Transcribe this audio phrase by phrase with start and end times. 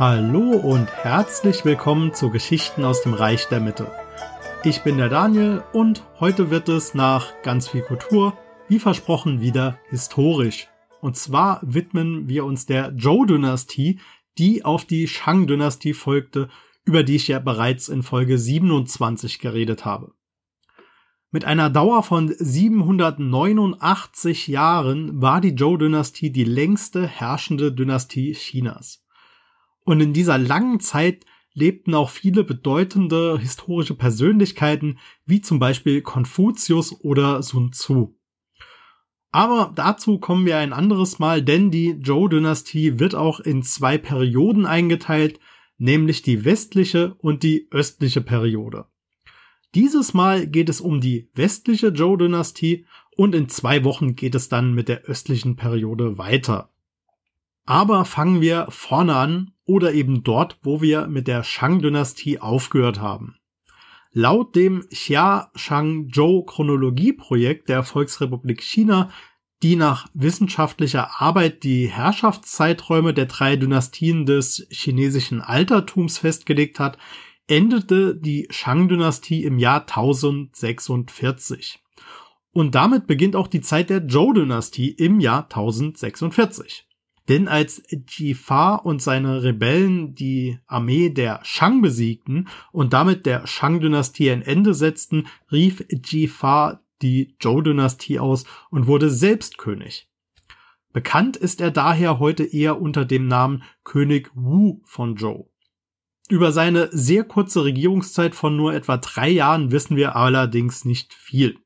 [0.00, 3.92] Hallo und herzlich willkommen zu Geschichten aus dem Reich der Mitte.
[4.64, 8.32] Ich bin der Daniel und heute wird es nach ganz viel Kultur,
[8.66, 10.68] wie versprochen, wieder historisch.
[11.02, 14.00] Und zwar widmen wir uns der Zhou-Dynastie,
[14.38, 16.48] die auf die Shang-Dynastie folgte,
[16.86, 20.14] über die ich ja bereits in Folge 27 geredet habe.
[21.30, 28.99] Mit einer Dauer von 789 Jahren war die Zhou-Dynastie die längste herrschende Dynastie Chinas.
[29.84, 37.00] Und in dieser langen Zeit lebten auch viele bedeutende historische Persönlichkeiten, wie zum Beispiel Konfuzius
[37.02, 38.16] oder Sun Tzu.
[39.32, 44.66] Aber dazu kommen wir ein anderes Mal, denn die Zhou-Dynastie wird auch in zwei Perioden
[44.66, 45.38] eingeteilt,
[45.78, 48.86] nämlich die westliche und die östliche Periode.
[49.76, 54.74] Dieses Mal geht es um die westliche Zhou-Dynastie und in zwei Wochen geht es dann
[54.74, 56.70] mit der östlichen Periode weiter.
[57.66, 63.36] Aber fangen wir vorne an oder eben dort, wo wir mit der Shang-Dynastie aufgehört haben.
[64.12, 69.12] Laut dem Xia-Shang-Zhou-Chronologie-Projekt der Volksrepublik China,
[69.62, 76.98] die nach wissenschaftlicher Arbeit die Herrschaftszeiträume der drei Dynastien des chinesischen Altertums festgelegt hat,
[77.46, 81.78] endete die Shang-Dynastie im Jahr 1046.
[82.50, 86.89] Und damit beginnt auch die Zeit der Zhou-Dynastie im Jahr 1046.
[87.30, 94.32] Denn als Jifa und seine Rebellen die Armee der Shang besiegten und damit der Shang-Dynastie
[94.32, 100.08] ein Ende setzten, rief Jifa die Zhou-Dynastie aus und wurde selbst König.
[100.92, 105.52] Bekannt ist er daher heute eher unter dem Namen König Wu von Zhou.
[106.28, 111.60] Über seine sehr kurze Regierungszeit von nur etwa drei Jahren wissen wir allerdings nicht viel.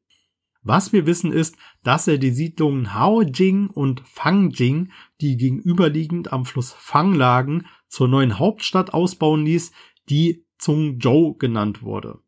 [0.65, 6.73] Was wir wissen ist, dass er die Siedlungen Haojing und Fangjing, die gegenüberliegend am Fluss
[6.73, 9.73] Fang lagen, zur neuen Hauptstadt ausbauen ließ,
[10.09, 12.19] die Zhongzhou genannt wurde.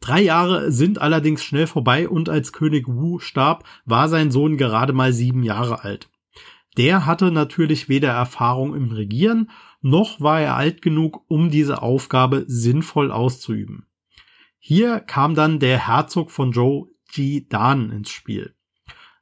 [0.00, 4.92] Drei Jahre sind allerdings schnell vorbei und als König Wu starb, war sein Sohn gerade
[4.92, 6.10] mal sieben Jahre alt.
[6.76, 9.50] Der hatte natürlich weder Erfahrung im Regieren,
[9.80, 13.86] noch war er alt genug, um diese Aufgabe sinnvoll auszuüben.
[14.58, 18.54] Hier kam dann der Herzog von Zhou Ji Dan ins Spiel.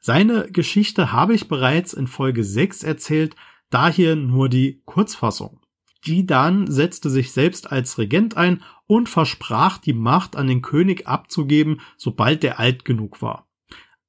[0.00, 3.36] Seine Geschichte habe ich bereits in Folge 6 erzählt,
[3.70, 5.60] daher nur die Kurzfassung.
[6.02, 11.06] Ji Dan setzte sich selbst als Regent ein und versprach, die Macht an den König
[11.06, 13.48] abzugeben, sobald er alt genug war.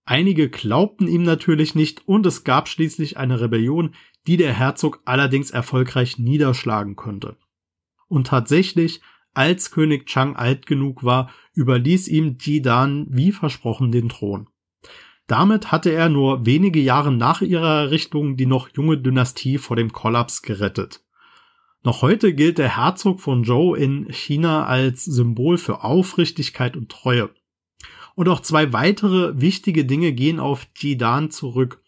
[0.03, 3.96] Einige glaubten ihm natürlich nicht und es gab schließlich eine Rebellion,
[4.28, 7.38] die der Herzog allerdings erfolgreich niederschlagen konnte.
[8.08, 9.02] Und tatsächlich
[9.35, 14.47] als König Chang alt genug war, überließ ihm Jidan wie versprochen den Thron.
[15.28, 19.91] Damit hatte er nur wenige Jahre nach ihrer Errichtung die noch junge Dynastie vor dem
[19.91, 21.01] Kollaps gerettet.
[21.84, 27.29] Noch heute gilt der Herzog von Zhou in China als Symbol für Aufrichtigkeit und Treue.
[28.16, 31.84] Und auch zwei weitere wichtige Dinge gehen auf Jidan zurück.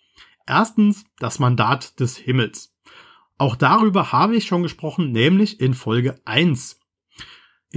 [0.45, 2.75] Erstens das Mandat des Himmels.
[3.37, 6.79] Auch darüber habe ich schon gesprochen, nämlich in Folge 1.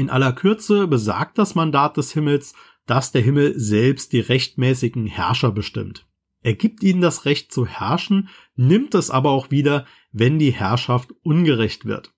[0.01, 2.55] In aller Kürze besagt das Mandat des Himmels,
[2.87, 6.07] dass der Himmel selbst die rechtmäßigen Herrscher bestimmt.
[6.43, 11.13] Er gibt ihnen das Recht zu herrschen, nimmt es aber auch wieder, wenn die Herrschaft
[11.23, 12.15] ungerecht wird.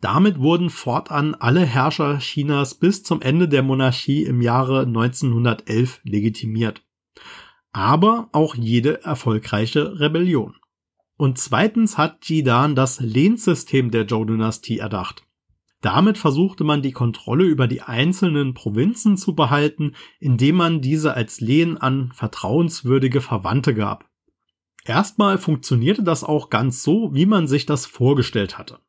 [0.00, 6.82] Damit wurden fortan alle Herrscher Chinas bis zum Ende der Monarchie im Jahre 1911 legitimiert.
[7.72, 10.54] Aber auch jede erfolgreiche Rebellion.
[11.18, 15.26] Und zweitens hat Jidan das Lehnsystem der Zhou-Dynastie erdacht.
[15.86, 21.40] Damit versuchte man die Kontrolle über die einzelnen Provinzen zu behalten, indem man diese als
[21.40, 24.10] Lehen an vertrauenswürdige Verwandte gab.
[24.84, 28.80] Erstmal funktionierte das auch ganz so, wie man sich das vorgestellt hatte.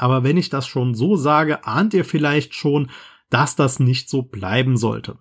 [0.00, 2.90] Aber wenn ich das schon so sage, ahnt ihr vielleicht schon,
[3.30, 5.18] dass das nicht so bleiben sollte.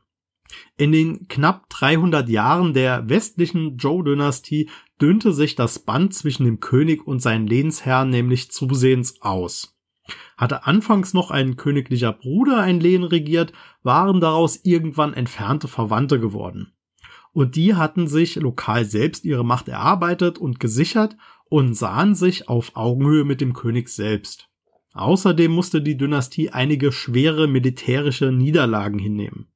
[0.77, 4.67] In den knapp 300 Jahren der westlichen Zhou-Dynastie
[4.99, 9.73] dünnte sich das Band zwischen dem König und seinen Lehnsherren nämlich zusehends aus.
[10.37, 13.53] Hatte anfangs noch ein königlicher Bruder ein Lehen regiert,
[13.83, 16.73] waren daraus irgendwann entfernte Verwandte geworden.
[17.31, 21.15] Und die hatten sich lokal selbst ihre Macht erarbeitet und gesichert
[21.49, 24.49] und sahen sich auf Augenhöhe mit dem König selbst.
[24.93, 29.47] Außerdem musste die Dynastie einige schwere militärische Niederlagen hinnehmen.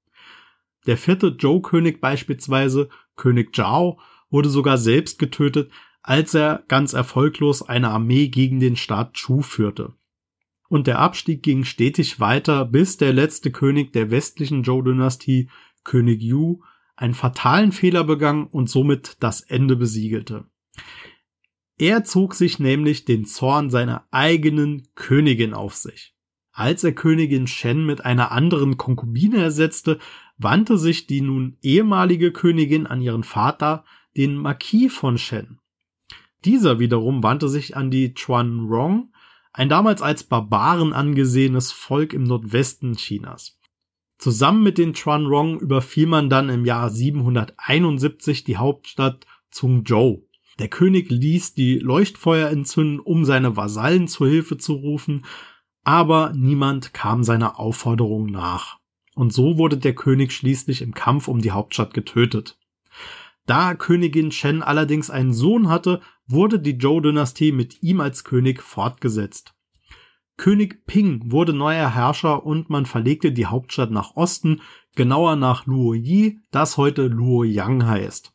[0.88, 4.00] Der vierte Zhou-König beispielsweise, König Zhao,
[4.32, 5.72] wurde sogar selbst getötet,
[6.02, 9.94] als er ganz erfolglos eine Armee gegen den Staat Chu führte
[10.70, 15.50] und der Abstieg ging stetig weiter, bis der letzte König der westlichen Zhou-Dynastie,
[15.84, 16.62] König Yu,
[16.96, 20.46] einen fatalen Fehler begangen und somit das Ende besiegelte.
[21.78, 26.16] Er zog sich nämlich den Zorn seiner eigenen Königin auf sich.
[26.52, 30.00] Als er Königin Shen mit einer anderen Konkubine ersetzte,
[30.40, 33.86] wandte sich die nun ehemalige Königin an ihren Vater,
[34.18, 35.60] den Marquis von Shen.
[36.46, 39.12] Dieser wiederum wandte sich an die Chuan Rong,
[39.58, 43.58] ein damals als Barbaren angesehenes Volk im Nordwesten Chinas.
[44.20, 50.28] Zusammen mit den Chuan Rong überfiel man dann im Jahr 771 die Hauptstadt Zhengzhou.
[50.60, 55.26] Der König ließ die Leuchtfeuer entzünden, um seine Vasallen zu Hilfe zu rufen,
[55.84, 58.78] aber niemand kam seiner Aufforderung nach.
[59.16, 62.60] Und so wurde der König schließlich im Kampf um die Hauptstadt getötet.
[63.48, 69.54] Da Königin Chen allerdings einen Sohn hatte, wurde die Zhou-Dynastie mit ihm als König fortgesetzt.
[70.38, 74.62] König Ping wurde neuer Herrscher und man verlegte die Hauptstadt nach Osten,
[74.96, 78.34] genauer nach Luoyi, das heute Luoyang heißt.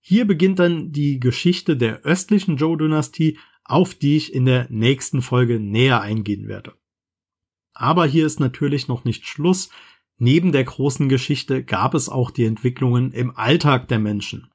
[0.00, 5.58] Hier beginnt dann die Geschichte der östlichen Zhou-Dynastie, auf die ich in der nächsten Folge
[5.58, 6.74] näher eingehen werde.
[7.72, 9.70] Aber hier ist natürlich noch nicht Schluss.
[10.18, 14.48] Neben der großen Geschichte gab es auch die Entwicklungen im Alltag der Menschen.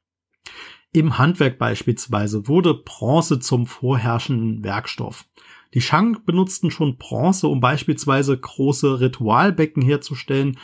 [0.94, 5.26] Im Handwerk beispielsweise wurde Bronze zum vorherrschenden Werkstoff.
[5.74, 10.58] Die Shang benutzten schon Bronze, um beispielsweise große Ritualbecken herzustellen.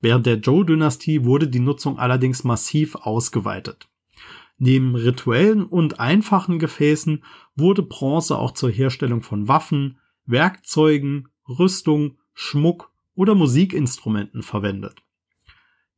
[0.00, 3.88] Während der Zhou-Dynastie wurde die Nutzung allerdings massiv ausgeweitet.
[4.56, 7.22] Neben rituellen und einfachen Gefäßen
[7.54, 15.03] wurde Bronze auch zur Herstellung von Waffen, Werkzeugen, Rüstung, Schmuck oder Musikinstrumenten verwendet.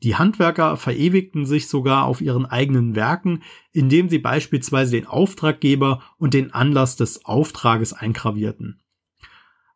[0.03, 6.35] Die Handwerker verewigten sich sogar auf ihren eigenen Werken, indem sie beispielsweise den Auftraggeber und
[6.35, 8.83] den Anlass des Auftrages eingravierten.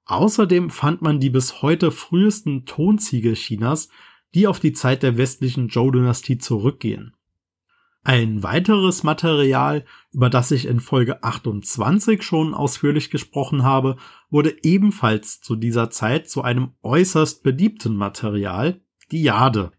[0.04, 3.88] Außerdem fand man die bis heute frühesten Tonziegel Chinas,
[4.34, 7.14] die auf die Zeit der westlichen Zhou-Dynastie zurückgehen.
[8.02, 13.96] Ein weiteres Material, über das ich in Folge 28 schon ausführlich gesprochen habe,
[14.30, 18.80] wurde ebenfalls zu dieser Zeit zu einem äußerst beliebten Material,
[19.12, 19.72] die Jade.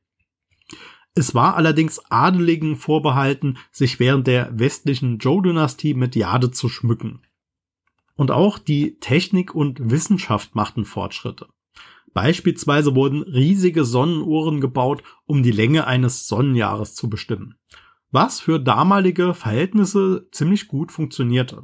[1.13, 7.22] Es war allerdings Adeligen vorbehalten, sich während der westlichen Zhou-Dynastie mit Jade zu schmücken.
[8.16, 11.48] Und auch die Technik und Wissenschaft machten Fortschritte.
[12.13, 17.56] Beispielsweise wurden riesige Sonnenuhren gebaut, um die Länge eines Sonnenjahres zu bestimmen
[18.12, 21.63] was für damalige Verhältnisse ziemlich gut funktionierte.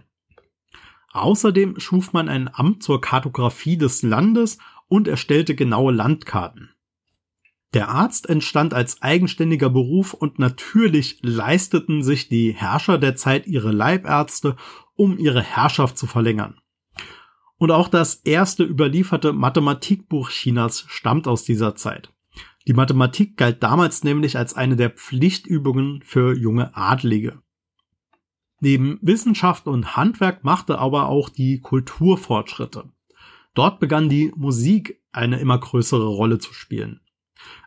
[1.11, 4.57] Außerdem schuf man ein Amt zur Kartografie des Landes
[4.88, 6.69] und erstellte genaue Landkarten.
[7.73, 13.71] Der Arzt entstand als eigenständiger Beruf und natürlich leisteten sich die Herrscher der Zeit ihre
[13.71, 14.55] Leibärzte,
[14.95, 16.59] um ihre Herrschaft zu verlängern.
[17.57, 22.13] Und auch das erste überlieferte Mathematikbuch Chinas stammt aus dieser Zeit.
[22.67, 27.41] Die Mathematik galt damals nämlich als eine der Pflichtübungen für junge Adlige.
[28.59, 32.91] Neben Wissenschaft und Handwerk machte aber auch die Kultur Fortschritte.
[33.53, 37.01] Dort begann die Musik eine immer größere Rolle zu spielen.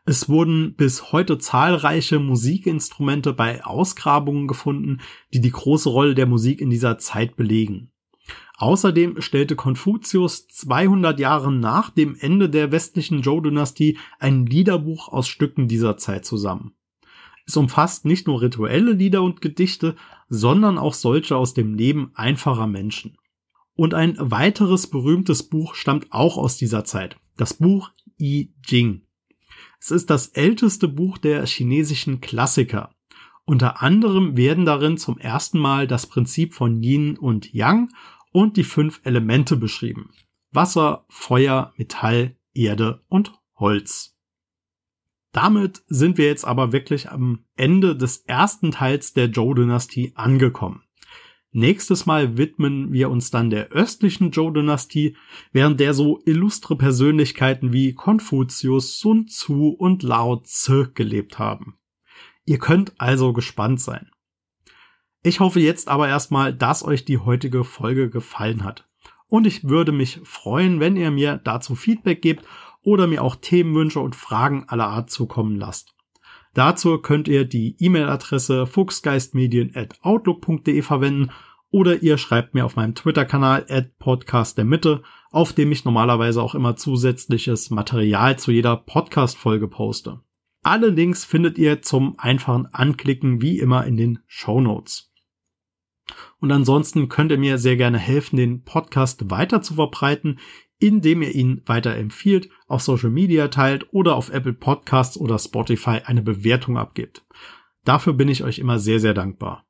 [0.05, 5.01] Es wurden bis heute zahlreiche Musikinstrumente bei Ausgrabungen gefunden,
[5.33, 7.93] die die große Rolle der Musik in dieser Zeit belegen.
[8.57, 15.67] Außerdem stellte Konfuzius 200 Jahre nach dem Ende der westlichen Zhou-Dynastie ein Liederbuch aus Stücken
[15.67, 16.75] dieser Zeit zusammen.
[17.47, 19.97] Es umfasst nicht nur rituelle Lieder und Gedichte,
[20.29, 23.17] sondern auch solche aus dem Leben einfacher Menschen.
[23.75, 29.03] Und ein weiteres berühmtes Buch stammt auch aus dieser Zeit, das Buch I Ching.
[29.81, 32.95] Es ist das älteste Buch der chinesischen Klassiker.
[33.45, 37.89] Unter anderem werden darin zum ersten Mal das Prinzip von Yin und Yang
[38.31, 40.11] und die fünf Elemente beschrieben.
[40.53, 44.17] Wasser, Feuer, Metall, Erde und Holz.
[45.33, 50.83] Damit sind wir jetzt aber wirklich am Ende des ersten Teils der Zhou-Dynastie angekommen.
[51.53, 55.17] Nächstes Mal widmen wir uns dann der östlichen Zhou-Dynastie,
[55.53, 61.77] während der so illustre Persönlichkeiten wie Konfuzius, Sun Tzu und Lao Tse gelebt haben.
[62.45, 64.11] Ihr könnt also gespannt sein.
[65.23, 68.89] Ich hoffe jetzt aber erstmal, dass euch die heutige Folge gefallen hat.
[69.27, 72.45] Und ich würde mich freuen, wenn ihr mir dazu Feedback gebt
[72.83, 75.95] oder mir auch Themenwünsche und Fragen aller Art zukommen lasst.
[76.55, 81.31] Dazu könnt ihr die E-Mail-Adresse fuchsgeistmedien.outlook.de verwenden
[81.71, 86.43] oder ihr schreibt mir auf meinem Twitter-Kanal at Podcast der Mitte, auf dem ich normalerweise
[86.43, 90.19] auch immer zusätzliches Material zu jeder Podcast-Folge poste.
[90.63, 95.13] Alle Links findet ihr zum einfachen Anklicken wie immer in den Show Notes.
[96.41, 100.41] Und ansonsten könnt ihr mir sehr gerne helfen, den Podcast weiter zu verbreiten,
[100.81, 106.01] indem ihr ihn weiter empfiehlt, auf Social Media teilt oder auf Apple Podcasts oder Spotify
[106.05, 107.25] eine Bewertung abgibt.
[107.85, 109.67] Dafür bin ich euch immer sehr, sehr dankbar.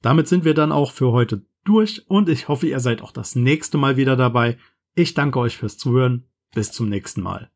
[0.00, 3.36] Damit sind wir dann auch für heute durch und ich hoffe, ihr seid auch das
[3.36, 4.58] nächste Mal wieder dabei.
[4.94, 6.24] Ich danke euch fürs Zuhören.
[6.54, 7.53] Bis zum nächsten Mal.